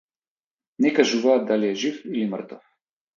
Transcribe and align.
Не 0.85 0.91
кажуваат 0.99 1.43
дали 1.51 1.69
е 1.69 1.75
жив 1.83 2.01
или 2.05 2.25
мртов. 2.31 2.63